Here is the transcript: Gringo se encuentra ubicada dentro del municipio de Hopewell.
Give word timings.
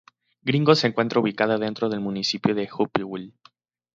Gringo 0.41 0.73
se 0.73 0.87
encuentra 0.87 1.19
ubicada 1.19 1.59
dentro 1.59 1.87
del 1.87 1.99
municipio 1.99 2.55
de 2.55 2.67
Hopewell. 2.75 3.35